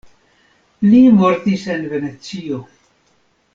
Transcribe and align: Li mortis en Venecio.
Li 0.93 1.01
mortis 1.19 1.67
en 1.75 1.85
Venecio. 1.93 2.61